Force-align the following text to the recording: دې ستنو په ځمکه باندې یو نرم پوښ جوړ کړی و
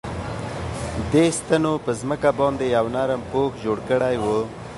دې 1.11 1.25
ستنو 1.37 1.73
په 1.85 1.91
ځمکه 1.99 2.29
باندې 2.39 2.65
یو 2.75 2.85
نرم 2.95 3.21
پوښ 3.31 3.51
جوړ 3.63 3.77
کړی 3.89 4.15
و 4.23 4.25